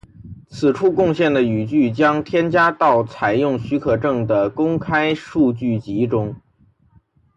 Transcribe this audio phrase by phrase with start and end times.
[0.49, 6.35] 此处贡献的语句将被添加到采用许可证的公开数据集中。